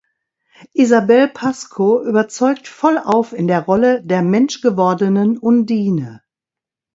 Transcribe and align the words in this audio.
Isabelle 0.73 1.27
Pasco 1.27 2.03
überzeugt 2.03 2.67
vollauf 2.67 3.33
in 3.33 3.47
der 3.47 3.59
Rolle 3.65 4.03
der 4.03 4.23
Mensch 4.23 4.61
gewordenen 4.61 5.37
Undine. 5.37 6.23